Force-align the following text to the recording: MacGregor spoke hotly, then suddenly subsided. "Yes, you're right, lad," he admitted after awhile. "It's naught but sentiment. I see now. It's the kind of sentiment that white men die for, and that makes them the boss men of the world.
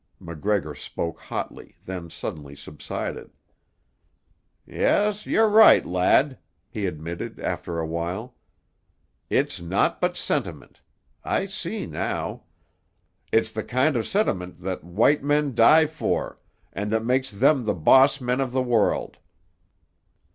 MacGregor 0.19 0.73
spoke 0.73 1.19
hotly, 1.19 1.77
then 1.85 2.09
suddenly 2.09 2.55
subsided. 2.55 3.29
"Yes, 4.65 5.27
you're 5.27 5.47
right, 5.47 5.85
lad," 5.85 6.39
he 6.71 6.87
admitted 6.87 7.39
after 7.39 7.77
awhile. 7.77 8.33
"It's 9.29 9.61
naught 9.61 10.01
but 10.01 10.17
sentiment. 10.17 10.81
I 11.23 11.45
see 11.45 11.85
now. 11.85 12.45
It's 13.31 13.51
the 13.51 13.63
kind 13.63 13.95
of 13.95 14.07
sentiment 14.07 14.57
that 14.61 14.83
white 14.83 15.23
men 15.23 15.53
die 15.53 15.85
for, 15.85 16.39
and 16.73 16.89
that 16.89 17.05
makes 17.05 17.29
them 17.29 17.65
the 17.65 17.75
boss 17.75 18.19
men 18.19 18.41
of 18.41 18.53
the 18.53 18.63
world. 18.63 19.17